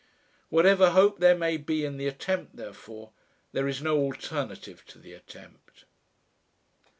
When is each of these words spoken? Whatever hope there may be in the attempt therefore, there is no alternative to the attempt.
Whatever 0.49 0.89
hope 0.89 1.19
there 1.19 1.37
may 1.37 1.57
be 1.57 1.85
in 1.85 1.97
the 1.97 2.07
attempt 2.07 2.55
therefore, 2.55 3.11
there 3.51 3.67
is 3.67 3.83
no 3.83 3.97
alternative 3.99 4.83
to 4.87 4.97
the 4.97 5.13
attempt. 5.13 5.85